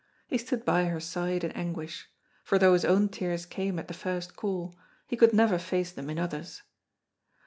He 0.25 0.39
stood 0.39 0.65
by 0.65 0.85
her 0.85 0.99
side 0.99 1.43
in 1.43 1.51
anguish; 1.51 2.09
for 2.43 2.57
though 2.57 2.73
his 2.73 2.85
own 2.85 3.07
tears 3.09 3.45
came 3.45 3.77
at 3.77 3.87
the 3.87 3.93
first 3.93 4.35
call, 4.35 4.75
he 5.05 5.15
could 5.15 5.31
never 5.31 5.59
face 5.59 5.91
them 5.91 6.09
in 6.09 6.17
others. 6.17 6.63